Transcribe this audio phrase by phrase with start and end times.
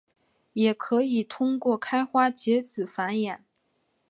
[0.53, 3.41] 也可以通过开花结籽繁衍。